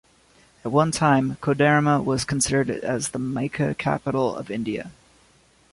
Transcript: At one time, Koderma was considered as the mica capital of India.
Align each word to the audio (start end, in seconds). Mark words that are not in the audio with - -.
At 0.65 0.71
one 0.71 0.89
time, 0.91 1.37
Koderma 1.43 2.03
was 2.03 2.25
considered 2.25 2.71
as 2.71 3.09
the 3.09 3.19
mica 3.19 3.75
capital 3.75 4.35
of 4.35 4.49
India. 4.49 4.91